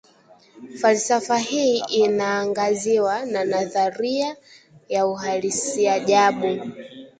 [0.79, 4.35] Falsafa hii inaangaziwa na nadharia
[4.89, 6.59] ya uhalisiajabu